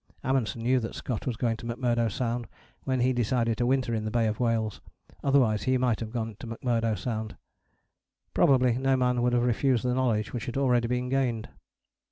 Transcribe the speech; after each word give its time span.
Amundsen 0.23 0.63
knew 0.63 0.79
that 0.79 0.95
Scott 0.95 1.27
was 1.27 1.37
going 1.37 1.57
to 1.57 1.65
McMurdo 1.67 2.11
Sound 2.11 2.47
when 2.85 3.01
he 3.01 3.13
decided 3.13 3.55
to 3.59 3.67
winter 3.67 3.93
in 3.93 4.03
the 4.03 4.09
Bay 4.09 4.25
of 4.25 4.39
Whales: 4.39 4.81
otherwise 5.23 5.61
he 5.65 5.77
might 5.77 5.99
have 5.99 6.09
gone 6.09 6.35
to 6.39 6.47
McMurdo 6.47 6.97
Sound. 6.97 7.37
Probably 8.33 8.79
no 8.79 8.97
man 8.97 9.21
would 9.21 9.33
have 9.33 9.43
refused 9.43 9.83
the 9.85 9.93
knowledge 9.93 10.33
which 10.33 10.47
had 10.47 10.57
already 10.57 10.87
been 10.87 11.07
gained. 11.09 11.49